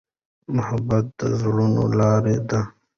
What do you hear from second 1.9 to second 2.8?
لاره ده.